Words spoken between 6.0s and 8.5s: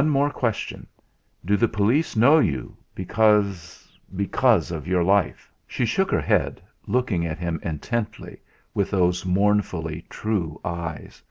her head, looking at him intently,